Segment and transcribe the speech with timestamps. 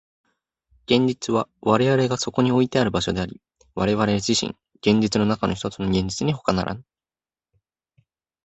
[0.87, 3.39] 現実は我々がそこにおいてある場所であり、
[3.75, 6.83] 我々自身、現実の中のひとつの現実にほかならぬ。